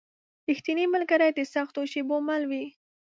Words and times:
رښتینی 0.49 0.85
ملګری 0.95 1.29
د 1.33 1.39
سختو 1.53 1.81
شېبو 1.91 2.17
مل 2.27 2.43
وي. 2.49 2.65